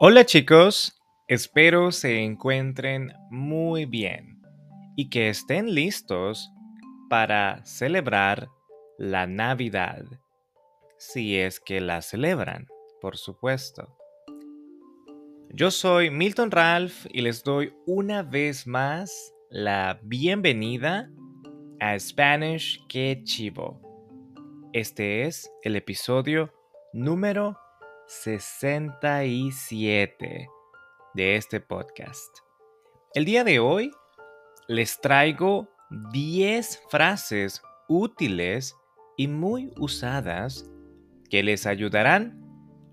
Hola 0.00 0.26
chicos, 0.26 1.00
espero 1.28 1.92
se 1.92 2.24
encuentren 2.24 3.12
muy 3.30 3.86
bien 3.86 4.42
y 4.96 5.08
que 5.08 5.28
estén 5.28 5.72
listos 5.72 6.50
para 7.08 7.64
celebrar 7.64 8.48
la 8.98 9.28
Navidad, 9.28 10.04
si 10.98 11.36
es 11.36 11.60
que 11.60 11.80
la 11.80 12.02
celebran, 12.02 12.66
por 13.00 13.16
supuesto. 13.16 13.96
Yo 15.50 15.70
soy 15.70 16.10
Milton 16.10 16.50
Ralph 16.50 17.06
y 17.12 17.20
les 17.20 17.44
doy 17.44 17.72
una 17.86 18.24
vez 18.24 18.66
más 18.66 19.32
la 19.48 20.00
bienvenida 20.02 21.08
a 21.78 21.96
Spanish 22.00 22.84
Que 22.88 23.22
Chivo. 23.22 23.80
Este 24.72 25.22
es 25.22 25.48
el 25.62 25.76
episodio 25.76 26.52
número 26.92 27.56
67 28.06 30.48
de 31.14 31.36
este 31.36 31.60
podcast. 31.60 32.28
El 33.14 33.24
día 33.24 33.44
de 33.44 33.60
hoy 33.60 33.90
les 34.68 35.00
traigo 35.00 35.70
10 36.12 36.82
frases 36.90 37.62
útiles 37.88 38.76
y 39.16 39.28
muy 39.28 39.72
usadas 39.78 40.70
que 41.30 41.42
les 41.42 41.64
ayudarán 41.66 42.44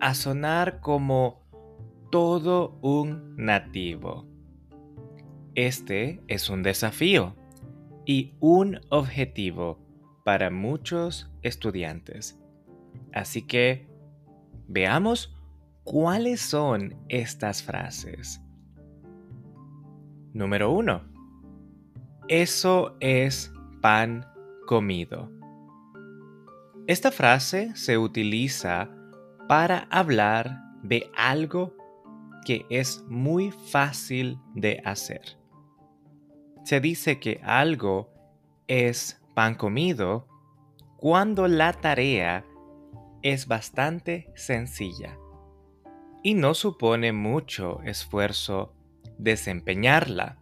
a 0.00 0.14
sonar 0.14 0.78
como 0.80 1.42
todo 2.12 2.78
un 2.80 3.34
nativo. 3.36 4.28
Este 5.56 6.22
es 6.28 6.48
un 6.48 6.62
desafío 6.62 7.34
y 8.06 8.36
un 8.38 8.78
objetivo 8.88 9.80
para 10.24 10.50
muchos 10.50 11.28
estudiantes. 11.42 12.38
Así 13.12 13.42
que 13.42 13.91
Veamos 14.74 15.36
cuáles 15.84 16.40
son 16.40 16.96
estas 17.10 17.62
frases. 17.62 18.40
Número 20.32 20.72
1. 20.72 21.02
Eso 22.28 22.96
es 22.98 23.52
pan 23.82 24.26
comido. 24.66 25.30
Esta 26.86 27.10
frase 27.10 27.76
se 27.76 27.98
utiliza 27.98 28.88
para 29.46 29.80
hablar 29.90 30.62
de 30.82 31.10
algo 31.18 31.76
que 32.46 32.64
es 32.70 33.04
muy 33.08 33.50
fácil 33.50 34.38
de 34.54 34.80
hacer. 34.86 35.36
Se 36.64 36.80
dice 36.80 37.20
que 37.20 37.42
algo 37.44 38.08
es 38.68 39.20
pan 39.34 39.54
comido 39.54 40.26
cuando 40.96 41.46
la 41.46 41.74
tarea 41.74 42.46
es 43.22 43.46
bastante 43.46 44.30
sencilla 44.34 45.18
y 46.22 46.34
no 46.34 46.54
supone 46.54 47.12
mucho 47.12 47.80
esfuerzo 47.84 48.74
desempeñarla. 49.18 50.38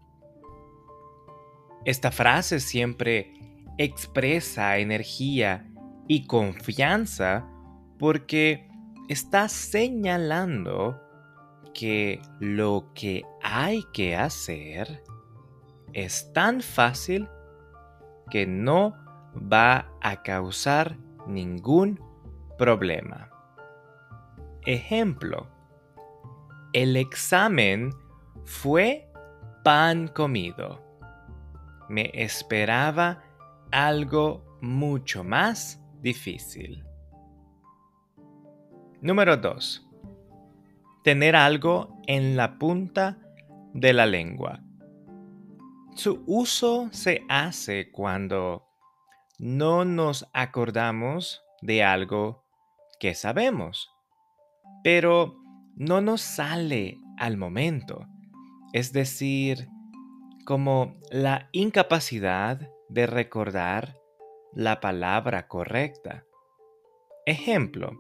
Esta 1.85 2.11
frase 2.11 2.61
siempre 2.61 3.33
expresa 3.79 4.79
energía 4.79 5.71
y 6.07 6.27
confianza 6.27 7.49
porque 7.99 8.69
está 9.09 9.49
señalando 9.49 11.01
que 11.73 12.21
lo 12.41 12.91
que 12.95 13.25
hay 13.43 13.83
que 13.93 14.17
hacer 14.17 15.03
es 15.93 16.33
tan 16.33 16.61
fácil 16.61 17.29
que 18.31 18.47
no 18.47 18.95
va 19.35 19.91
a 20.01 20.23
causar 20.23 20.99
ningún 21.27 22.10
problema. 22.61 23.31
Ejemplo. 24.67 25.49
El 26.75 26.95
examen 26.99 27.91
fue 28.45 29.11
pan 29.65 30.09
comido. 30.09 30.79
Me 31.89 32.11
esperaba 32.13 33.25
algo 33.73 34.59
mucho 34.61 35.25
más 35.25 35.83
difícil. 36.03 36.85
Número 39.01 39.39
2. 39.39 39.89
Tener 41.03 41.37
algo 41.37 41.97
en 42.07 42.37
la 42.37 42.59
punta 42.59 43.17
de 43.73 43.95
la 43.95 44.05
lengua. 44.05 44.61
Su 45.95 46.23
uso 46.27 46.91
se 46.93 47.25
hace 47.31 47.91
cuando 47.91 48.69
no 49.39 49.87
nos 49.87 50.29
acordamos 50.35 51.43
de 51.63 51.83
algo 51.83 52.50
que 53.01 53.15
sabemos, 53.15 53.91
pero 54.85 55.37
no 55.75 56.01
nos 56.01 56.21
sale 56.21 56.99
al 57.19 57.37
momento. 57.37 58.07
Es 58.73 58.93
decir, 58.93 59.69
como 60.45 60.97
la 61.11 61.49
incapacidad 61.53 62.71
de 62.89 63.07
recordar 63.07 63.97
la 64.53 64.81
palabra 64.81 65.49
correcta. 65.49 66.25
Ejemplo, 67.25 67.93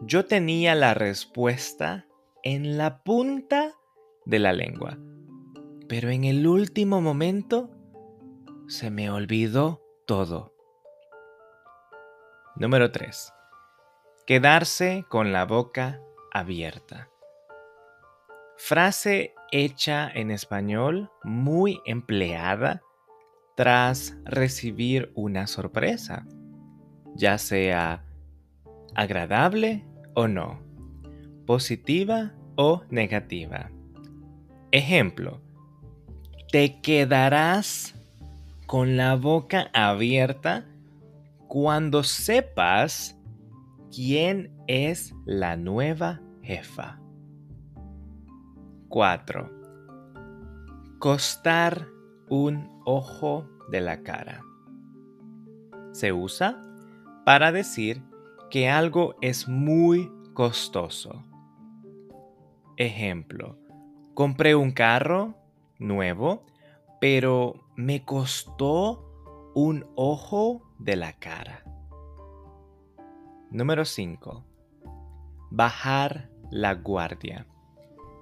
yo 0.00 0.26
tenía 0.26 0.74
la 0.74 0.94
respuesta 0.94 2.06
en 2.42 2.78
la 2.78 3.02
punta 3.02 3.74
de 4.24 4.38
la 4.38 4.52
lengua, 4.52 4.98
pero 5.88 6.10
en 6.10 6.24
el 6.24 6.46
último 6.46 7.00
momento 7.00 7.70
se 8.68 8.90
me 8.90 9.10
olvidó 9.10 9.82
todo. 10.06 10.54
Número 12.56 12.92
3. 12.92 13.32
Quedarse 14.30 15.04
con 15.08 15.32
la 15.32 15.44
boca 15.44 16.00
abierta. 16.32 17.08
Frase 18.56 19.34
hecha 19.50 20.08
en 20.08 20.30
español 20.30 21.10
muy 21.24 21.80
empleada 21.84 22.80
tras 23.56 24.16
recibir 24.24 25.10
una 25.16 25.48
sorpresa, 25.48 26.28
ya 27.16 27.38
sea 27.38 28.04
agradable 28.94 29.84
o 30.14 30.28
no, 30.28 30.62
positiva 31.44 32.32
o 32.54 32.84
negativa. 32.88 33.72
Ejemplo, 34.70 35.40
te 36.52 36.80
quedarás 36.82 37.96
con 38.68 38.96
la 38.96 39.16
boca 39.16 39.72
abierta 39.74 40.68
cuando 41.48 42.04
sepas 42.04 43.16
¿Quién 43.92 44.54
es 44.68 45.12
la 45.26 45.56
nueva 45.56 46.20
jefa? 46.42 47.00
4. 48.88 49.50
Costar 51.00 51.88
un 52.28 52.68
ojo 52.84 53.48
de 53.68 53.80
la 53.80 54.04
cara. 54.04 54.42
Se 55.90 56.12
usa 56.12 56.64
para 57.24 57.50
decir 57.50 58.00
que 58.48 58.70
algo 58.70 59.16
es 59.20 59.48
muy 59.48 60.08
costoso. 60.34 61.24
Ejemplo, 62.76 63.58
compré 64.14 64.54
un 64.54 64.70
carro 64.70 65.34
nuevo, 65.80 66.46
pero 67.00 67.66
me 67.74 68.04
costó 68.04 69.52
un 69.56 69.84
ojo 69.96 70.62
de 70.78 70.94
la 70.94 71.12
cara. 71.14 71.64
Número 73.52 73.84
5. 73.84 74.44
Bajar 75.50 76.30
la 76.52 76.74
guardia. 76.74 77.48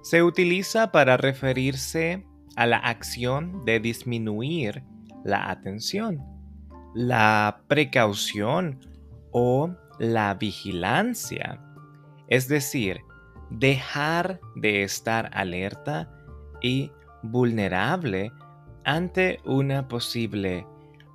Se 0.01 0.23
utiliza 0.23 0.91
para 0.91 1.17
referirse 1.17 2.25
a 2.55 2.65
la 2.65 2.77
acción 2.77 3.63
de 3.63 3.79
disminuir 3.79 4.83
la 5.23 5.51
atención, 5.51 6.25
la 6.95 7.61
precaución 7.67 8.79
o 9.31 9.69
la 9.99 10.33
vigilancia. 10.33 11.61
Es 12.27 12.47
decir, 12.47 13.01
dejar 13.51 14.39
de 14.55 14.81
estar 14.81 15.29
alerta 15.33 16.09
y 16.59 16.91
vulnerable 17.21 18.31
ante 18.83 19.39
una 19.45 19.87
posible 19.87 20.65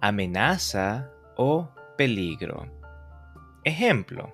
amenaza 0.00 1.10
o 1.36 1.68
peligro. 1.96 2.83
Ejemplo, 3.64 4.30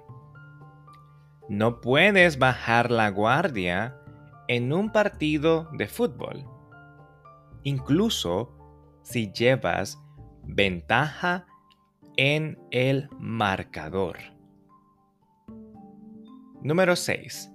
no 1.48 1.80
puedes 1.80 2.38
bajar 2.38 2.90
la 2.90 3.10
guardia 3.10 3.96
en 4.48 4.72
un 4.72 4.90
partido 4.90 5.68
de 5.72 5.86
fútbol, 5.86 6.44
incluso 7.62 8.52
si 9.02 9.32
llevas 9.32 10.02
ventaja 10.42 11.46
en 12.16 12.58
el 12.72 13.08
marcador. 13.20 14.18
Número 16.62 16.96
6. 16.96 17.52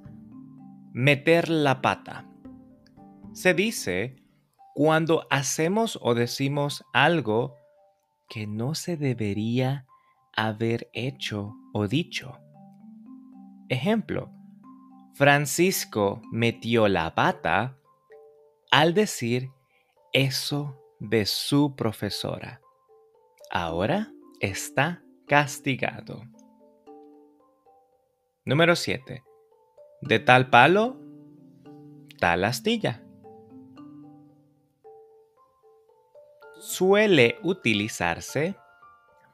Meter 0.93 1.49
la 1.49 1.81
pata. 1.81 2.25
Se 3.33 3.53
dice 3.53 4.15
cuando 4.73 5.27
hacemos 5.29 5.99
o 6.01 6.15
decimos 6.15 6.85
algo 6.93 7.57
que 8.29 8.47
no 8.47 8.75
se 8.75 8.95
debería 8.95 9.85
haber 10.33 10.89
hecho 10.93 11.53
o 11.77 11.89
dicho. 11.89 12.39
Ejemplo, 13.67 14.31
Francisco 15.13 16.21
metió 16.31 16.87
la 16.87 17.13
pata 17.15 17.77
al 18.71 18.93
decir 18.93 19.51
eso 20.13 20.81
de 20.99 21.25
su 21.25 21.75
profesora. 21.75 22.61
Ahora 23.51 24.13
está 24.39 25.03
castigado. 25.27 26.21
Número 28.45 28.77
7. 28.77 29.21
De 29.99 30.19
tal 30.19 30.49
palo, 30.49 30.97
tal 32.21 32.45
astilla. 32.45 33.03
Suele 36.57 37.37
utilizarse 37.43 38.55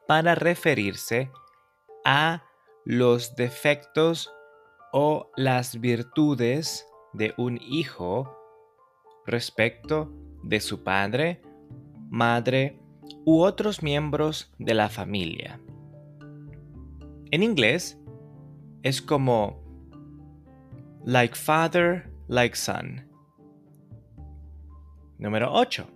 para 0.08 0.34
referirse 0.34 1.30
a 2.04 2.42
los 2.84 3.36
defectos 3.36 4.32
o 4.92 5.30
las 5.36 5.80
virtudes 5.80 6.86
de 7.12 7.34
un 7.36 7.58
hijo 7.62 8.36
respecto 9.26 10.12
de 10.42 10.60
su 10.60 10.82
padre, 10.82 11.42
madre 12.10 12.80
u 13.24 13.40
otros 13.42 13.82
miembros 13.82 14.52
de 14.58 14.74
la 14.74 14.88
familia. 14.88 15.60
En 17.30 17.42
inglés 17.42 17.98
es 18.82 19.00
como 19.00 19.62
like 21.04 21.34
father, 21.34 22.10
like 22.28 22.56
son. 22.56 23.08
Número 25.18 25.52
8. 25.52 25.86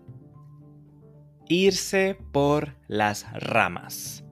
Irse 1.48 2.16
por 2.32 2.76
las 2.88 3.30
ramas. 3.32 4.25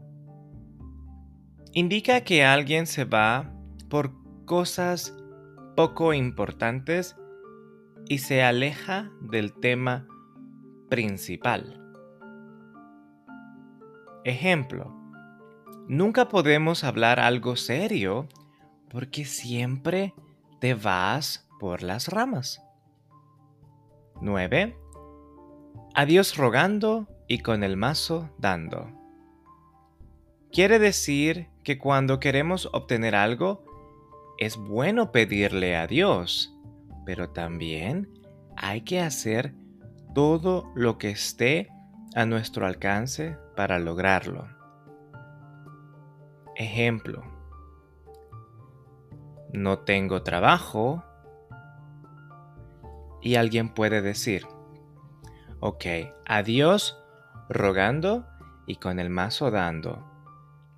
Indica 1.76 2.20
que 2.20 2.44
alguien 2.44 2.86
se 2.86 3.04
va 3.04 3.52
por 3.90 4.12
cosas 4.44 5.12
poco 5.74 6.14
importantes 6.14 7.16
y 8.08 8.18
se 8.18 8.44
aleja 8.44 9.10
del 9.20 9.52
tema 9.54 10.06
principal. 10.88 11.80
Ejemplo, 14.22 14.94
nunca 15.88 16.28
podemos 16.28 16.84
hablar 16.84 17.18
algo 17.18 17.56
serio 17.56 18.28
porque 18.88 19.24
siempre 19.24 20.14
te 20.60 20.74
vas 20.74 21.48
por 21.58 21.82
las 21.82 22.06
ramas. 22.06 22.62
9. 24.20 24.78
Adiós 25.96 26.36
rogando 26.36 27.08
y 27.26 27.40
con 27.40 27.64
el 27.64 27.76
mazo 27.76 28.30
dando. 28.38 29.03
Quiere 30.54 30.78
decir 30.78 31.48
que 31.64 31.78
cuando 31.78 32.20
queremos 32.20 32.68
obtener 32.72 33.16
algo, 33.16 33.64
es 34.38 34.56
bueno 34.56 35.10
pedirle 35.10 35.76
a 35.76 35.88
Dios, 35.88 36.56
pero 37.04 37.30
también 37.30 38.08
hay 38.56 38.82
que 38.82 39.00
hacer 39.00 39.52
todo 40.14 40.70
lo 40.76 40.96
que 40.96 41.10
esté 41.10 41.72
a 42.14 42.24
nuestro 42.24 42.68
alcance 42.68 43.36
para 43.56 43.80
lograrlo. 43.80 44.46
Ejemplo, 46.54 47.24
no 49.52 49.80
tengo 49.80 50.22
trabajo 50.22 51.02
y 53.20 53.34
alguien 53.34 53.70
puede 53.70 54.02
decir, 54.02 54.46
ok, 55.58 55.84
adiós 56.24 56.96
rogando 57.48 58.24
y 58.68 58.76
con 58.76 59.00
el 59.00 59.10
mazo 59.10 59.50
dando. 59.50 60.13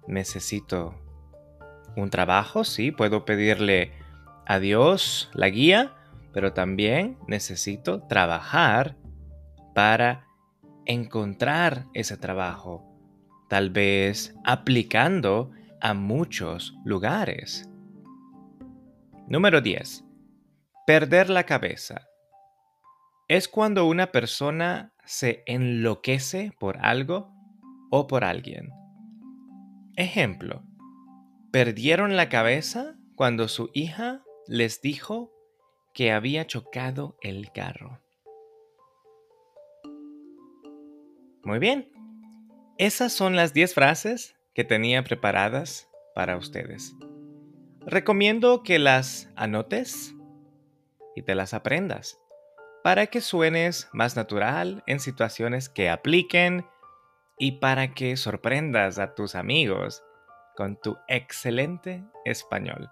Necesito 0.07 0.95
un 1.97 2.11
trabajo, 2.11 2.65
sí, 2.65 2.93
puedo 2.93 3.25
pedirle 3.25 3.93
a 4.47 4.59
Dios 4.59 5.31
la 5.35 5.49
guía, 5.49 5.95
pero 6.33 6.53
también 6.53 7.19
necesito 7.27 8.03
trabajar 8.03 8.97
para 9.75 10.27
encontrar 10.85 11.87
ese 11.95 12.17
trabajo, 12.17 12.85
tal 13.49 13.71
vez 13.71 14.35
aplicando 14.45 15.51
a 15.81 15.95
muchos 15.95 16.75
lugares. 16.85 17.69
Número 19.29 19.61
10. 19.61 20.05
Perder 20.87 21.31
la 21.31 21.45
cabeza. 21.45 22.07
Es 23.29 23.49
cuando 23.49 23.87
una 23.87 24.13
persona 24.13 24.93
se 25.05 25.43
enloquece 25.47 26.53
por 26.61 26.79
algo 26.79 27.33
o 27.91 28.07
por 28.07 28.23
alguien. 28.25 28.71
Ejemplo. 29.97 30.63
Perdieron 31.51 32.17
la 32.17 32.29
cabeza 32.29 32.97
cuando 33.15 33.49
su 33.49 33.71
hija 33.73 34.23
les 34.47 34.83
dijo 34.83 35.33
que 35.95 36.13
había 36.13 36.47
chocado 36.47 37.17
el 37.23 37.51
carro. 37.51 38.03
Muy 41.43 41.59
bien. 41.59 41.91
Esas 42.77 43.15
son 43.15 43.37
las 43.37 43.55
10 43.55 43.73
frases 43.73 44.37
que 44.55 44.65
tenía 44.65 45.03
preparadas 45.03 45.89
para 46.15 46.37
ustedes. 46.37 46.95
Recomiendo 47.87 48.63
que 48.63 48.79
las 48.79 49.31
anotes 49.35 50.15
y 51.15 51.23
te 51.23 51.35
las 51.35 51.55
aprendas 51.55 52.19
para 52.85 53.07
que 53.07 53.23
suenes 53.23 53.89
más 53.95 54.15
natural 54.15 54.85
en 54.87 55.01
situaciones 55.01 55.71
que 55.71 55.89
apliquen 55.89 56.67
y 57.39 57.53
para 57.53 57.95
que 57.95 58.17
sorprendas 58.17 58.99
a 58.99 59.15
tus 59.15 59.35
amigos 59.35 60.03
con 60.57 60.81
tu 60.81 60.97
excelente 61.09 62.05
español. 62.25 62.91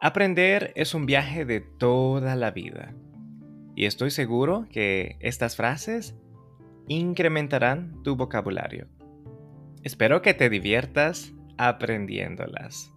Aprender 0.00 0.72
es 0.76 0.94
un 0.94 1.06
viaje 1.06 1.44
de 1.44 1.60
toda 1.60 2.36
la 2.36 2.50
vida 2.50 2.94
y 3.74 3.86
estoy 3.86 4.10
seguro 4.10 4.66
que 4.70 5.16
estas 5.20 5.56
frases 5.56 6.16
incrementarán 6.88 8.02
tu 8.02 8.16
vocabulario. 8.16 8.88
Espero 9.82 10.22
que 10.22 10.34
te 10.34 10.50
diviertas 10.50 11.32
aprendiéndolas. 11.58 12.92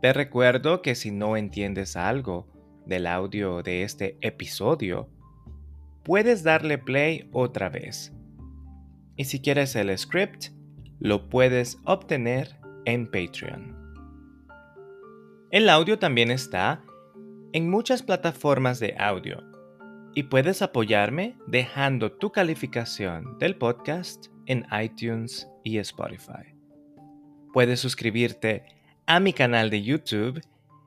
Te 0.00 0.12
recuerdo 0.12 0.80
que 0.80 0.94
si 0.94 1.10
no 1.10 1.36
entiendes 1.36 1.96
algo 1.96 2.46
del 2.86 3.06
audio 3.06 3.62
de 3.62 3.82
este 3.82 4.16
episodio, 4.20 5.08
puedes 6.04 6.44
darle 6.44 6.78
play 6.78 7.28
otra 7.32 7.68
vez. 7.68 8.17
Y 9.18 9.24
si 9.24 9.40
quieres 9.40 9.74
el 9.76 9.98
script, 9.98 10.46
lo 11.00 11.28
puedes 11.28 11.78
obtener 11.84 12.56
en 12.84 13.10
Patreon. 13.10 13.76
El 15.50 15.68
audio 15.68 15.98
también 15.98 16.30
está 16.30 16.84
en 17.52 17.68
muchas 17.68 18.02
plataformas 18.02 18.78
de 18.78 18.94
audio 18.96 19.42
y 20.14 20.22
puedes 20.22 20.62
apoyarme 20.62 21.36
dejando 21.48 22.12
tu 22.12 22.30
calificación 22.30 23.38
del 23.38 23.56
podcast 23.56 24.26
en 24.46 24.64
iTunes 24.80 25.48
y 25.64 25.78
Spotify. 25.78 26.54
Puedes 27.52 27.80
suscribirte 27.80 28.66
a 29.06 29.18
mi 29.18 29.32
canal 29.32 29.68
de 29.68 29.82
YouTube 29.82 30.40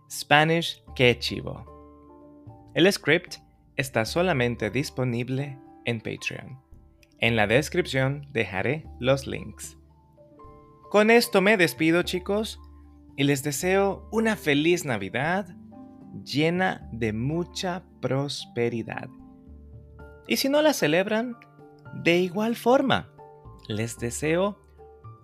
Spanish 0.09 0.81
Que 0.95 1.19
Chivo. 1.19 1.65
El 2.75 2.91
script 2.93 3.35
está 3.75 4.05
solamente 4.05 4.69
disponible 4.69 5.57
en 5.83 5.99
Patreon. 5.99 6.70
En 7.21 7.35
la 7.35 7.45
descripción 7.45 8.27
dejaré 8.31 8.85
los 8.99 9.27
links. 9.27 9.77
Con 10.89 11.11
esto 11.11 11.39
me 11.39 11.55
despido 11.55 12.01
chicos 12.01 12.59
y 13.15 13.23
les 13.23 13.43
deseo 13.43 14.09
una 14.11 14.35
feliz 14.35 14.85
Navidad 14.85 15.55
llena 16.25 16.89
de 16.91 17.13
mucha 17.13 17.83
prosperidad. 18.01 19.07
Y 20.27 20.37
si 20.37 20.49
no 20.49 20.63
la 20.63 20.73
celebran, 20.73 21.37
de 21.93 22.17
igual 22.17 22.55
forma, 22.55 23.11
les 23.67 23.99
deseo 23.99 24.59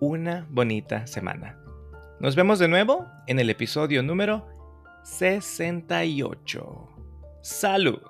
una 0.00 0.46
bonita 0.50 1.08
semana. 1.08 1.58
Nos 2.20 2.36
vemos 2.36 2.60
de 2.60 2.68
nuevo 2.68 3.06
en 3.26 3.40
el 3.40 3.50
episodio 3.50 4.04
número 4.04 4.46
68. 5.02 6.88
¡Salud! 7.42 8.00